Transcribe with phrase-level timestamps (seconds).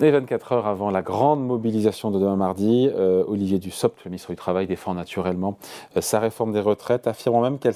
[0.00, 4.30] Et 24 heures avant la grande mobilisation de demain mardi, euh, Olivier Dussopt, le ministre
[4.30, 5.58] du Travail, défend naturellement
[5.96, 7.74] euh, sa réforme des retraites, affirmant même qu'elle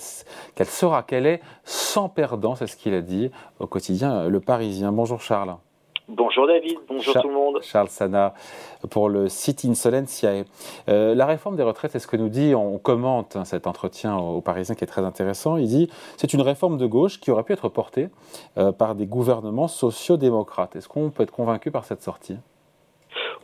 [0.68, 4.92] sera, qu'elle est sans perdant, c'est ce qu'il a dit au quotidien euh, Le Parisien.
[4.92, 5.56] Bonjour Charles.
[6.08, 7.62] Bonjour David, bonjour tout le monde.
[7.62, 8.34] Charles Sana
[8.90, 10.44] pour le site Insolentiae.
[10.88, 14.16] Euh, la réforme des retraites, c'est ce que nous dit, on commente hein, cet entretien
[14.16, 15.56] au, Parisien qui est très intéressant.
[15.56, 18.08] Il dit c'est une réforme de gauche qui aurait pu être portée
[18.58, 20.74] euh, par des gouvernements sociaux-démocrates.
[20.74, 22.36] Est-ce qu'on peut être convaincu par cette sortie?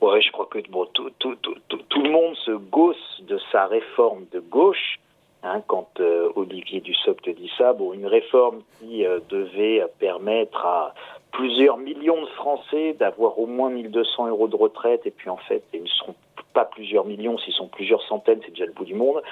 [0.01, 3.67] Oui, je crois que bon, tout, tout, tout, tout, le monde se gosse de sa
[3.67, 4.99] réforme de gauche.
[5.45, 10.95] Hein, quand euh, Olivier Dussopt dit ça, bon, une réforme qui euh, devait permettre à
[11.33, 15.63] plusieurs millions de Français d'avoir au moins 1200 euros de retraite, et puis en fait,
[15.73, 16.15] ils ne seront
[16.55, 19.23] pas plusieurs millions, s'ils sont plusieurs centaines, c'est déjà le bout du monde.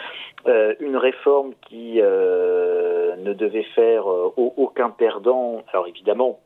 [0.47, 5.63] Euh, une réforme qui euh, ne devait faire euh, aucun perdant.
[5.73, 6.39] Alors évidemment,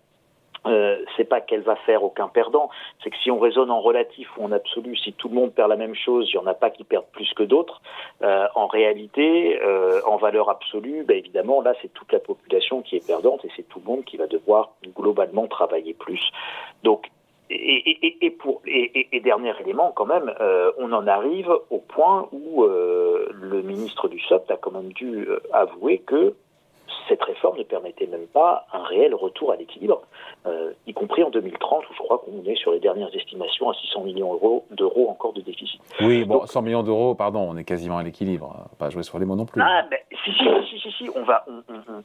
[0.66, 2.68] euh, c'est pas qu'elle va faire aucun perdant,
[3.02, 5.70] c'est que si on raisonne en relatif ou en absolu, si tout le monde perd
[5.70, 7.80] la même chose, il n'y en a pas qui perdent plus que d'autres.
[8.22, 12.96] Euh, en réalité, euh, en valeur absolue, ben évidemment, là, c'est toute la population qui
[12.96, 16.30] est perdante et c'est tout le monde qui va devoir globalement travailler plus.
[16.82, 17.08] Donc,
[17.52, 23.62] et, pour, et, dernier élément, quand même, euh, on en arrive au point où le
[23.62, 26.34] ministre du SOP a quand même dû avouer que
[27.08, 30.02] cette réforme ne permettait même pas un réel retour à l'équilibre,
[30.46, 33.74] euh, y compris en 2030, où je crois qu'on est sur les dernières estimations à
[33.74, 34.38] 600 millions
[34.70, 35.80] d'euros encore de déficit.
[36.00, 38.68] Oui, bon, 100 millions d'euros, pardon, on est quasiment à l'équilibre.
[38.78, 39.60] Pas jouer sur les mots non plus.
[39.60, 41.44] Ah, ben, si, si, si, si, on va,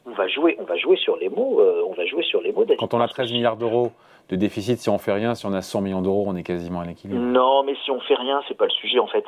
[0.06, 1.60] on, va jouer, on va jouer sur les mots.
[1.60, 2.64] Euh, on va jouer sur les mots.
[2.78, 3.92] Quand on a 13 milliards d'euros
[4.28, 6.80] de déficit, si on fait rien, si on a 100 millions d'euros, on est quasiment
[6.80, 7.20] à l'équilibre.
[7.20, 8.98] Non, mais si on fait rien, c'est pas le sujet.
[8.98, 9.24] En fait,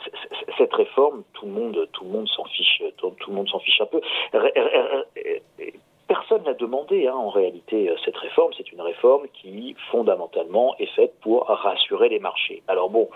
[0.56, 3.80] cette réforme, tout le monde, tout le monde s'en fiche, tout, le monde s'en fiche
[3.80, 4.00] un peu
[6.09, 8.53] personne n'a demandé hein, en réalité euh, cette réforme.
[8.56, 12.62] C'est une réforme qui fondamentalement est faite pour rassurer les marchés.
[12.66, 13.09] Alors bon,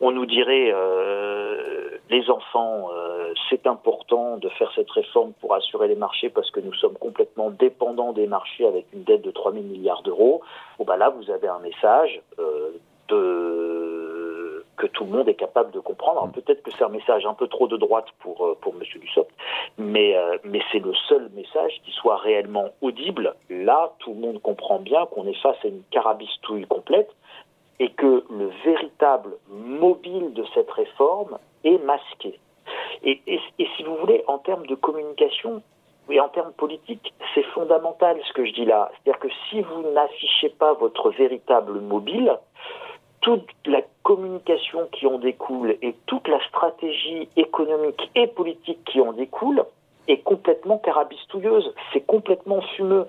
[0.00, 5.88] on nous dirait euh, les enfants, euh, c'est important de faire cette réforme pour rassurer
[5.88, 9.52] les marchés parce que nous sommes complètement dépendants des marchés avec une dette de 3
[9.52, 10.42] 000 milliards d'euros.
[10.78, 12.20] Bon bah là, vous avez un message
[13.08, 13.83] de
[14.76, 16.26] que tout le monde est capable de comprendre.
[16.26, 16.32] Mm.
[16.32, 18.82] peut-être que c'est un message un peu trop de droite pour, euh, pour M.
[19.00, 19.30] Dussopt,
[19.78, 23.34] mais, euh, mais c'est le seul message qui soit réellement audible.
[23.50, 27.10] Là, tout le monde comprend bien qu'on est face à une carabistouille complète
[27.80, 32.38] et que le véritable mobile de cette réforme est masqué.
[33.02, 35.62] Et, et, et si vous voulez, en termes de communication,
[36.10, 38.90] et en termes politiques, c'est fondamental ce que je dis là.
[38.92, 42.36] C'est-à-dire que si vous n'affichez pas votre véritable mobile,
[43.24, 49.14] toute la communication qui en découle et toute la stratégie économique et politique qui en
[49.14, 49.64] découle
[50.08, 53.06] est complètement carabistouilleuse, c'est complètement fumeux.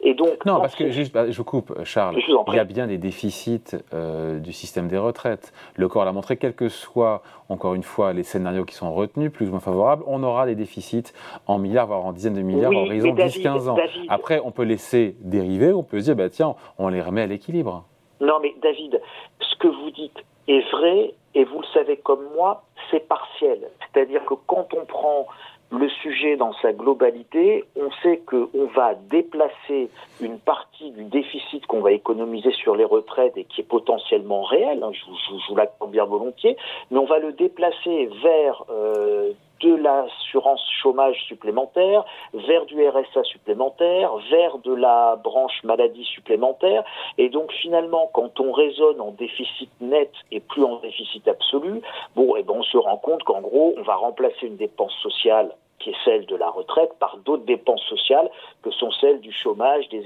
[0.00, 2.18] Et donc, non, parce que juste, bah, je coupe, Charles.
[2.48, 5.52] il y a bien des déficits euh, du système des retraites.
[5.76, 9.30] Le corps l'a montré, quels que soient, encore une fois, les scénarios qui sont retenus,
[9.30, 11.12] plus ou moins favorables, on aura des déficits
[11.46, 13.76] en milliards, voire en dizaines de milliards, en horizon 10-15 ans.
[14.08, 17.26] Après, on peut laisser dériver, on peut se dire, bah, tiens, on les remet à
[17.26, 17.84] l'équilibre.
[18.22, 19.00] Non, mais David,
[19.40, 20.18] ce que vous dites
[20.48, 23.68] est vrai, et vous le savez comme moi, c'est partiel.
[23.80, 25.26] C'est-à-dire que quand on prend
[25.72, 29.88] le sujet dans sa globalité, on sait qu'on va déplacer
[30.20, 34.82] une partie du déficit qu'on va économiser sur les retraites et qui est potentiellement réel,
[34.82, 35.04] hein, je,
[35.48, 36.56] vous l'accorde bien volontiers,
[36.90, 39.32] mais on va le déplacer vers euh,
[39.62, 46.84] de l'assurance chômage supplémentaire, vers du RSA supplémentaire, vers de la branche maladie supplémentaire.
[47.18, 51.80] Et donc finalement, quand on raisonne en déficit net et plus en déficit absolu,
[52.16, 54.94] bon, et eh ben on se rend compte qu'en gros, on va remplacer une dépense
[55.02, 58.30] sociale qui est celle de la retraite, par d'autres dépenses sociales
[58.62, 60.04] que sont celles du chômage, des,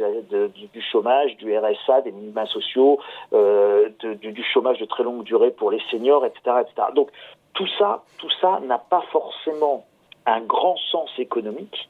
[0.73, 2.99] du, chômage, du RSA, des minima sociaux,
[3.35, 6.89] euh, du, du, chômage de très longue durée pour les seniors, etc., etc.
[6.95, 7.11] Donc
[7.57, 9.85] tout ça, n'a pas forcément
[10.27, 11.89] un grand sens économique.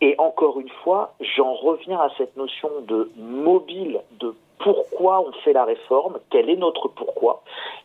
[0.00, 5.52] Et encore une fois, j'en reviens à cette notion de mobile, de pourquoi on fait
[5.52, 7.42] la réforme, quel est notre pourquoi.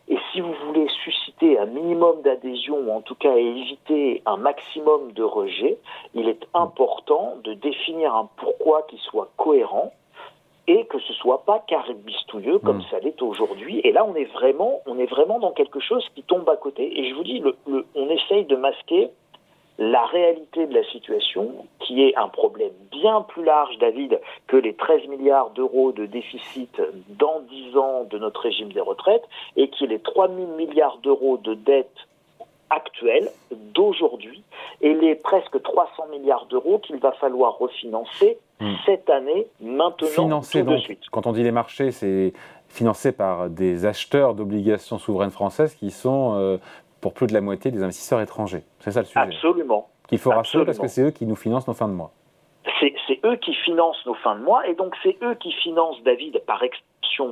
[0.08, 5.12] Et si vous voulez susciter un minimum d'adhésion, ou en tout cas éviter un maximum
[5.12, 5.78] de rejet,
[6.14, 9.92] il est important de définir un pourquoi qui soit cohérent,
[10.66, 12.86] et que ce soit pas caribistouilleux comme hmm.
[12.90, 13.80] ça l'est aujourd'hui.
[13.84, 17.00] Et là, on est vraiment, on est vraiment dans quelque chose qui tombe à côté.
[17.00, 17.54] Et je vous dis, le,
[17.94, 19.10] on essaye de masquer
[19.78, 24.74] la réalité de la situation, qui est un problème bien plus large, David, que les
[24.74, 29.24] 13 milliards d'euros de déficit dans 10 ans de notre régime des retraites,
[29.56, 31.96] et qui est les 3 000 milliards d'euros de dette
[32.70, 33.28] actuelle
[33.74, 34.42] d'aujourd'hui
[34.84, 38.74] et les presque 300 milliards d'euros qu'il va falloir refinancer hmm.
[38.86, 41.02] cette année, maintenant, Financer, tout de suite.
[41.10, 42.32] Quand on dit les marchés, c'est
[42.68, 46.58] financé par des acheteurs d'obligations souveraines françaises qui sont
[47.00, 48.62] pour plus de la moitié des investisseurs étrangers.
[48.80, 49.20] C'est ça le sujet.
[49.20, 49.88] Absolument.
[50.08, 52.12] Qu'il faut rassurer parce que c'est eux qui nous financent nos fins de mois.
[53.06, 56.42] C'est eux qui financent nos fins de mois et donc c'est eux qui financent David
[56.46, 56.62] par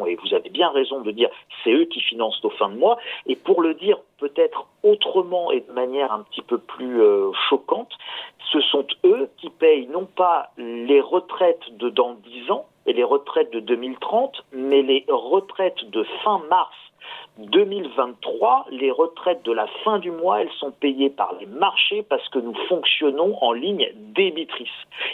[0.07, 1.29] et vous avez bien raison de dire
[1.63, 2.99] c'est eux qui financent nos fins de mois.
[3.27, 7.93] Et pour le dire peut-être autrement et de manière un petit peu plus euh, choquante,
[8.53, 13.05] ce sont eux qui payent non pas les retraites de dans 10 ans et les
[13.05, 16.75] retraites de 2030, mais les retraites de fin mars
[17.39, 22.29] 2023, les retraites de la fin du mois, elles sont payées par les marchés parce
[22.29, 24.69] que nous fonctionnons en ligne débitrice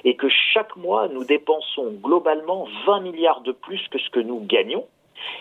[0.05, 4.41] et que chaque mois, nous dépensons globalement 20 milliards de plus que ce que nous
[4.41, 4.87] gagnons.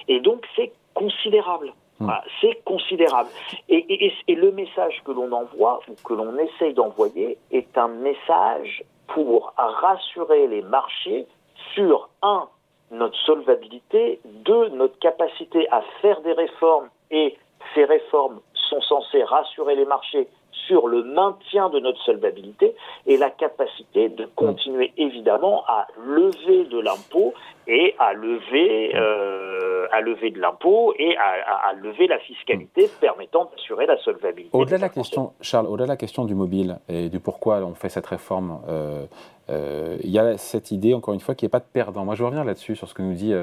[0.08, 1.74] Et donc, c'est considérable.
[2.00, 2.12] Hmm.
[2.42, 3.30] c'est considérable.
[3.70, 8.84] Et, et, le message que l'on envoie ou que l'on essaye d'envoyer est un message
[9.08, 11.26] pour rassurer les marchés
[11.74, 12.48] sur un
[12.92, 17.38] notre solvabilité, deux, notre capacité à faire des réformes et
[17.76, 20.28] ces réformes sont censées rassurer les marchés
[20.68, 22.76] sur le maintien de notre solvabilité
[23.06, 27.34] et la capacité de continuer évidemment à lever de l'impôt
[27.68, 33.86] et à lever, euh, à lever de l'impôt et à, lever la fiscalité permettant d'assurer
[33.86, 34.58] la solvabilité.
[34.58, 37.76] Au-delà de la question, Charles, au-delà de la question du mobile et du pourquoi on
[37.76, 39.06] fait cette réforme, euh,
[39.50, 42.06] euh, il y a cette idée, encore une fois, qu'il n'y ait pas de perdant.
[42.06, 43.34] Moi, je reviens là-dessus, sur ce que nous dit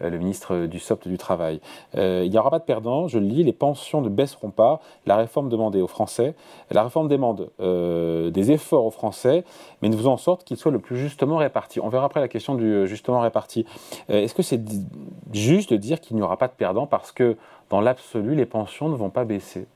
[0.00, 1.60] le ministre du SOPT du Travail.
[1.94, 5.16] il n'y aura pas de perdant, je le lis, les pensions ne baisseront pas, la
[5.16, 6.34] réforme demandée aux Français,
[6.70, 9.44] la réforme demande des efforts aux Français,
[9.80, 11.78] mais nous faisons en sorte qu'ils soient le plus justement répartis.
[11.80, 13.63] On verra après la question du justement réparti.
[14.10, 14.60] Euh, est-ce que c'est
[15.32, 17.36] juste de dire qu'il n'y aura pas de perdants parce que
[17.70, 19.66] dans l'absolu, les pensions ne vont pas baisser?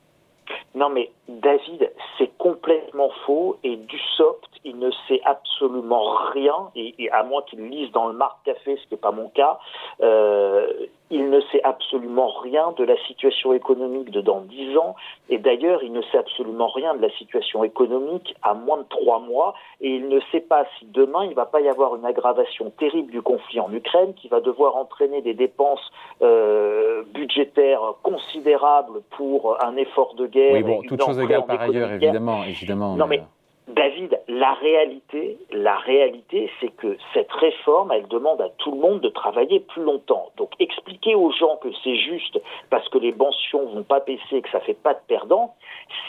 [0.75, 7.09] Non mais David, c'est complètement faux et du soft, il ne sait absolument rien, et,
[7.11, 9.59] à moins qu'il lise dans le Marc Café, ce qui n'est pas mon cas,
[10.01, 10.67] euh,
[11.11, 14.95] il ne sait absolument rien de la situation économique de dans dix ans,
[15.29, 19.19] et d'ailleurs, il ne sait absolument rien de la situation économique à moins de trois
[19.19, 22.05] mois, et il ne sait pas si demain il ne va pas y avoir une
[22.05, 25.91] aggravation terrible du conflit en Ukraine qui va devoir entraîner des dépenses
[26.21, 30.53] euh, budgétaires considérables pour un effort de guerre.
[30.53, 32.95] Oui, bon, toutes choses égales par ailleurs, évidemment, évidemment.
[32.95, 33.21] Non, mais
[33.69, 39.01] David, la réalité, la réalité, c'est que cette réforme, elle demande à tout le monde
[39.01, 40.29] de travailler plus longtemps.
[40.37, 42.39] Donc, expliquer aux gens que c'est juste
[42.69, 45.55] parce que les pensions vont pas baisser, que ça fait pas de perdants.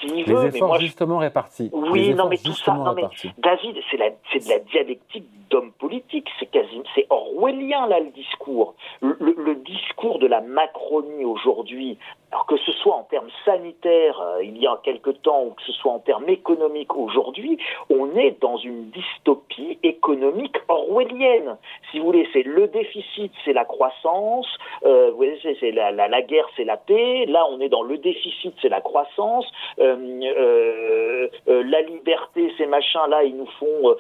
[0.03, 1.71] les efforts justement répartis.
[1.73, 3.05] Oui, non, mais tout ça, non, mais
[3.39, 6.29] David, c'est de la dialectique d'homme politique.
[6.39, 8.75] C'est quasi, c'est orwellien là le discours.
[9.01, 11.99] Le, discours de la Macronie aujourd'hui,
[12.31, 15.63] alors que ce soit en termes sanitaires euh, il y a quelque temps ou que
[15.63, 17.50] ce soit en termes économiques aujourd'hui,
[17.89, 21.57] on est dans une dystopie économique orwellienne.
[21.91, 24.47] Si vous voulez, c'est le déficit, c'est la croissance.
[24.85, 27.27] Euh, vous voyez, c'est la, guerre, c'est la paix.
[27.27, 29.47] Là, on est dans le déficit, c'est la croissance.
[29.79, 29.97] Euh,
[31.49, 33.97] euh, la liberté, ces machins là, ils nous font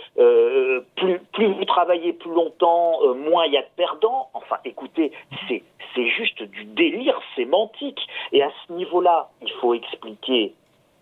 [0.96, 4.28] plus, plus vous travaillez plus longtemps, moins il y a de perdants.
[4.34, 5.12] Enfin, écoutez,
[5.48, 5.62] c'est
[5.94, 8.00] c'est juste du délire sémantique.
[8.32, 10.54] Et à ce niveau-là, il faut expliquer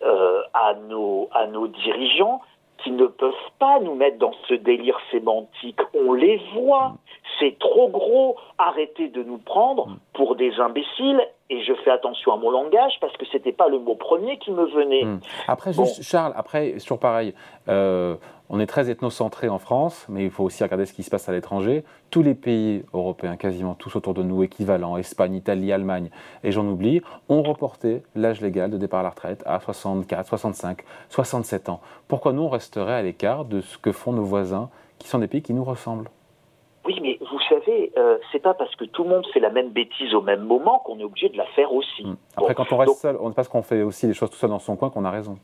[0.03, 2.41] euh, à nos à nos dirigeants
[2.83, 5.79] qui ne peuvent pas nous mettre dans ce délire sémantique.
[5.93, 6.93] On les voit.
[7.39, 8.35] C'est trop gros.
[8.57, 11.21] Arrêtez de nous prendre pour des imbéciles.
[11.51, 14.51] Et je fais attention à mon langage parce que c'était pas le mot premier qui
[14.51, 15.03] me venait.
[15.03, 15.19] Hmm.
[15.47, 17.33] Après, juste, Charles, après, sur pareil,
[17.69, 18.15] euh,
[18.49, 21.27] on est très ethnocentré en France, mais il faut aussi regarder ce qui se passe
[21.27, 21.83] à l'étranger.
[22.11, 26.09] Tous les pays européens, quasiment tous autour de nous, équivalents, Espagne, Italie, Allemagne,
[26.43, 30.83] et j'en oublie, ont reporté l'âge légal de départ à la retraite à 64, 65,
[31.09, 31.79] 67 ans.
[32.07, 34.69] Pourquoi nous, on resterait à l'écart de ce que font nos voisins,
[34.99, 36.09] qui sont des pays qui nous ressemblent?
[36.89, 39.69] Oui, mais vous savez, euh, c'est pas parce que tout le monde fait la même
[39.69, 42.03] bêtise au même moment qu'on est obligé de la faire aussi.
[42.03, 42.15] Hmm.
[42.35, 44.57] Après, quand on reste seul, on pas qu'on fait aussi les choses tout seul dans
[44.57, 45.37] son coin qu'on a raison.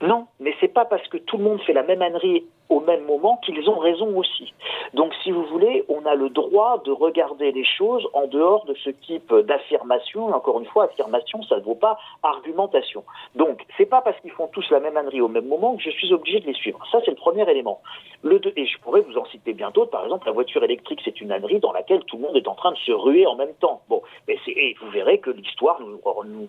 [0.00, 3.04] Non, mais c'est pas parce que tout le monde fait la même ânerie au même
[3.04, 4.54] moment qu'ils ont raison aussi.
[4.94, 8.74] Donc, si vous voulez, on a le droit de regarder les choses en dehors de
[8.74, 10.28] ce type d'affirmation.
[10.28, 13.04] Encore une fois, affirmation, ça ne vaut pas argumentation.
[13.34, 15.90] Donc, c'est pas parce qu'ils font tous la même ânerie au même moment que je
[15.90, 16.78] suis obligé de les suivre.
[16.90, 17.80] Ça, c'est le premier élément.
[18.22, 19.90] Le deux, et je pourrais vous en citer bien d'autres.
[19.90, 22.54] Par exemple, la voiture électrique, c'est une ânerie dans laquelle tout le monde est en
[22.54, 23.82] train de se ruer en même temps.
[23.88, 26.46] Bon, et vous verrez que l'histoire nous,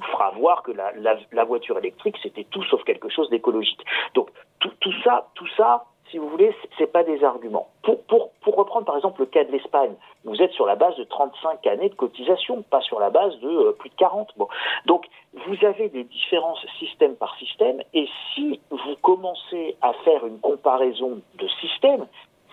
[0.00, 3.80] fera voir que la voiture électrique, c'était tout sauf quelque chose d'écologique.
[4.16, 7.68] Donc tout, ça, tout ça, si vous voulez, c'est pas des arguments.
[7.82, 9.94] Pour, reprendre par exemple le cas de l'Espagne,
[10.24, 13.48] vous êtes sur la base de 35 années de cotisation, pas sur la base de
[13.48, 14.32] euh, plus de 40.
[14.36, 14.48] Bon.
[14.86, 20.40] Donc vous avez des différences système par système, et si vous commencez à faire une
[20.40, 22.06] comparaison de système,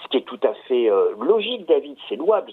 [0.03, 2.51] ce qui est tout à fait euh, logique, David, c'est louable.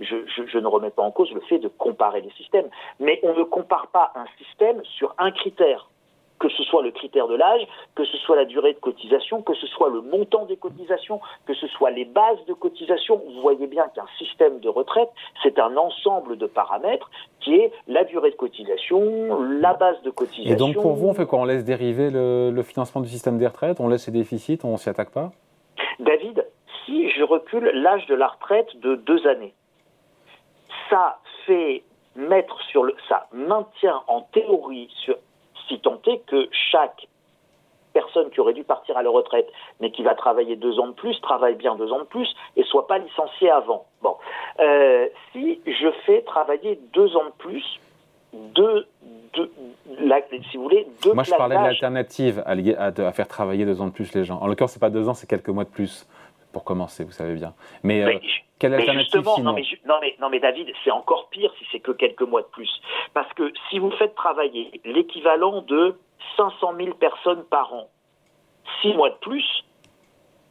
[0.00, 3.44] Je, ne remets pas en cause le fait de comparer les systèmes, mais on ne
[3.44, 5.88] compare pas un système sur un critère
[6.38, 9.54] que ce soit le critère de l'âge, que ce soit la durée de cotisation, que
[9.54, 13.20] ce soit le montant des cotisations, que ce soit les bases de cotisation.
[13.34, 15.10] Vous voyez bien qu'un système de retraite,
[15.42, 20.52] c'est un ensemble de paramètres qui est la durée de cotisation, la base de cotisation.
[20.52, 21.40] Et donc pour vous, on fait quoi?
[21.40, 23.80] On laisse dériver le, le financement du système des retraites?
[23.80, 24.60] On laisse les déficits?
[24.64, 25.32] On s'y attaque pas?
[25.98, 26.46] David,
[26.84, 29.54] si je recule l'âge de la retraite de deux années,
[30.88, 31.82] ça fait
[32.16, 35.16] mettre sur le, ça maintient en théorie, sur,
[35.68, 37.06] si tant est que chaque
[37.92, 39.48] personne qui aurait dû partir à la retraite,
[39.80, 42.62] mais qui va travailler deux ans de plus, travaille bien deux ans de plus et
[42.64, 43.86] soit pas licencié avant.
[44.02, 44.16] Bon,
[44.60, 47.64] euh, si je fais travailler deux ans de plus,
[48.32, 48.86] deux,
[49.34, 49.50] deux
[50.50, 53.86] si vous voulez, deux Moi, je parlais de l'alternative à, à, faire travailler deux ans
[53.86, 54.38] de plus les gens.
[54.40, 56.06] En l'occurrence, c'est pas deux ans, c'est quelques mois de plus
[56.52, 57.54] pour commencer, vous savez bien.
[57.82, 58.18] Mais, euh,
[58.58, 61.80] quelle alternative sinon non mais, non mais, non mais David, c'est encore pire si c'est
[61.80, 62.70] que quelques mois de plus.
[63.14, 65.96] Parce que si vous faites travailler l'équivalent de
[66.36, 67.88] 500 000 personnes par an,
[68.80, 69.64] six mois de plus,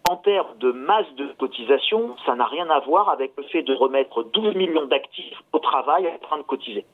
[0.09, 3.73] en termes de masse de cotisation, ça n'a rien à voir avec le fait de
[3.73, 6.85] remettre 12 millions d'actifs au travail en train de cotiser.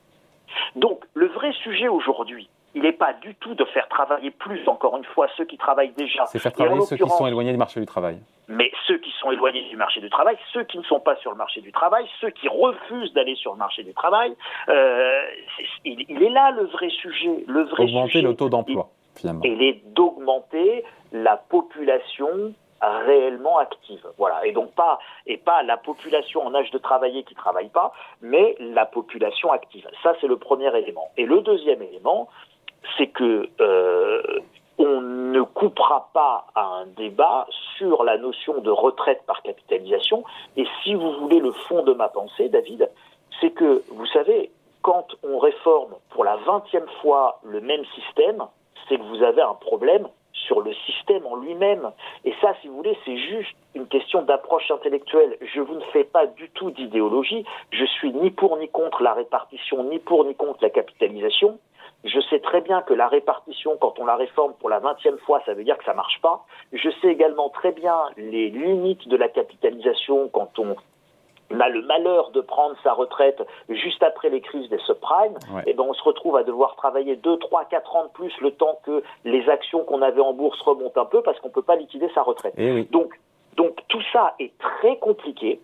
[0.75, 4.97] Donc, le vrai sujet aujourd'hui, il n'est pas du tout de faire travailler plus, encore
[4.97, 6.25] une fois, ceux qui travaillent déjà.
[6.25, 8.17] C'est faire travailler ceux qui sont éloignés du marché du travail.
[8.47, 11.31] Mais ceux qui sont éloignés du marché du travail, ceux qui ne sont pas sur
[11.31, 14.35] le marché du travail, ceux qui refusent d'aller sur le marché du travail,
[14.69, 15.21] euh,
[15.85, 17.43] il, est là le vrai sujet.
[17.47, 19.41] Le vrai Augmenter le taux d'emploi, finalement.
[19.43, 24.05] Il est d'augmenter la population réellement active.
[24.17, 24.45] Voilà.
[24.45, 28.55] Et donc pas et pas la population en âge de travailler qui travaille pas, mais
[28.59, 29.87] la population active.
[30.01, 31.09] Ça c'est le premier élément.
[31.17, 32.27] Et le deuxième élément,
[32.97, 34.21] c'est que euh,
[34.77, 37.47] on ne coupera pas à un débat
[37.77, 40.23] sur la notion de retraite par capitalisation.
[40.57, 42.89] Et si vous voulez le fond de ma pensée, David,
[43.39, 48.43] c'est que, vous savez, quand on réforme pour la vingtième fois le même système,
[48.87, 51.91] c'est que vous avez un problème sur le système en lui-même.
[52.25, 55.37] Et ça, si vous voulez, c'est juste une question d'approche intellectuelle.
[55.41, 57.45] Je vous ne fais pas du tout d'idéologie.
[57.71, 61.59] Je suis ni pour ni contre la répartition, ni pour ni contre la capitalisation.
[62.03, 65.41] Je sais très bien que la répartition, quand on la réforme pour la vingtième fois,
[65.45, 66.45] ça veut dire que ça marche pas.
[66.73, 70.75] Je sais également très bien les limites de la capitalisation quand on
[71.59, 75.73] a le malheur de prendre sa retraite juste après les crises des subprimes, et eh
[75.73, 78.79] ben on se retrouve à devoir travailler 2, 3, 4 ans de plus le temps
[78.83, 81.75] que les actions qu'on avait en bourse remontent un peu parce qu'on ne peut pas
[81.75, 82.53] liquider sa retraite.
[82.57, 83.13] Eh donc,
[83.55, 85.61] donc tout ça est très compliqué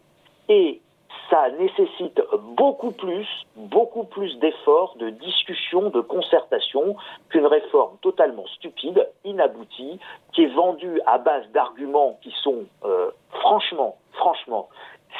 [0.47, 0.81] et
[1.29, 2.21] ça nécessite
[2.55, 6.95] beaucoup plus, beaucoup plus d'efforts, de discussions, de concertation
[7.29, 9.99] qu'une réforme totalement stupide, inaboutie,
[10.33, 14.69] qui est vendue à base d'arguments qui sont euh, franchement, franchement,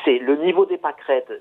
[0.03, 1.31] c'est le niveau des pâquerettes,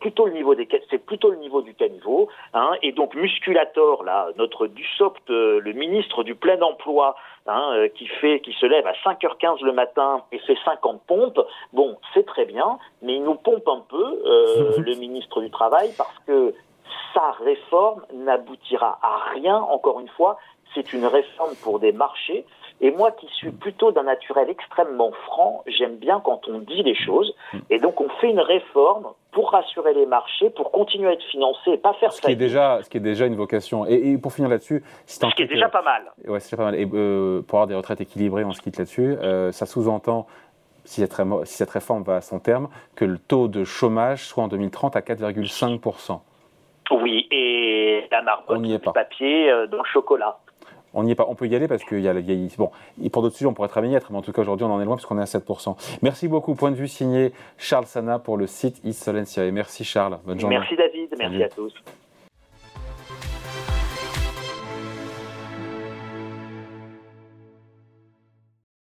[0.00, 4.28] plutôt le niveau des c'est plutôt le niveau du caniveau hein, et donc Musculator là
[4.36, 7.16] notre Dussopt euh, le ministre du plein emploi
[7.48, 11.40] hein, euh, qui fait qui se lève à 5h15 le matin et fait 50 pompes.
[11.72, 15.90] Bon c'est très bien mais il nous pompe un peu euh, le ministre du travail
[15.96, 16.54] parce que
[17.14, 19.56] sa réforme n'aboutira à rien.
[19.56, 20.38] Encore une fois
[20.74, 22.44] c'est une réforme pour des marchés
[22.80, 26.94] et moi qui suis plutôt d'un naturel extrêmement franc, j'aime bien quand on dit les
[26.94, 27.34] choses.
[27.70, 31.70] Et donc on fait une réforme pour rassurer les marchés, pour continuer à être financé
[31.72, 33.86] et pas faire ce qui est déjà Ce qui est déjà une vocation.
[33.86, 34.82] Et, pour finir là-dessus...
[35.06, 36.02] Ce qui est déjà pas mal.
[36.26, 36.74] Ouais, c'est déjà pas mal.
[36.74, 40.26] Et euh, pour avoir des retraites équilibrées, on se quitte là-dessus, euh, ça sous-entend
[40.84, 44.96] si cette, réforme va à son terme, que le taux de chômage soit en 2030
[44.96, 46.20] à 4,5%.
[46.92, 50.38] Oui, et la marbotte du papier euh, dans le chocolat
[50.96, 51.26] on n'y est pas.
[51.28, 52.70] On peut y aller parce qu'il y a, il bon,
[53.12, 54.96] pour d'autres sujets, on pourrait travailler, mais en tout cas aujourd'hui, on en est loin
[54.96, 55.76] parce qu'on est à 7%.
[56.02, 56.54] Merci beaucoup.
[56.54, 59.48] Point de vue signé Charles Sana pour le site East Solencia.
[59.52, 60.18] Merci Charles.
[60.24, 60.58] Bonne journée.
[60.58, 61.14] Merci David.
[61.18, 61.74] Merci à tous.